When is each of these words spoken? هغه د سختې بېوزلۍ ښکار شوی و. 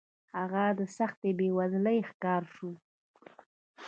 هغه 0.37 0.63
د 0.79 0.81
سختې 0.97 1.29
بېوزلۍ 1.39 1.99
ښکار 2.09 2.41
شوی 2.53 2.75
و. 2.75 2.81